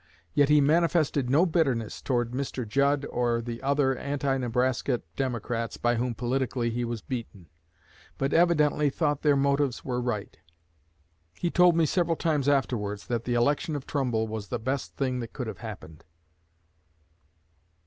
[0.33, 2.67] Yet he manifested no bitterness toward Mr.
[2.67, 7.49] Judd or the other anti Nebraska Democrats by whom politically he was beaten,
[8.17, 10.39] but evidently thought their motives were right.
[11.37, 15.19] He told me several times afterwards that the election of Trumbull was the best thing
[15.19, 16.03] that could have happened."